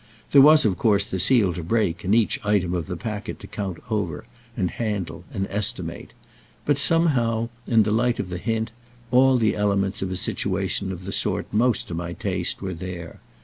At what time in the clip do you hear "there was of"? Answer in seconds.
0.31-0.79